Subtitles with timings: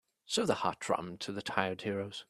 [0.25, 2.19] Serve the hot rum to the tired heroes.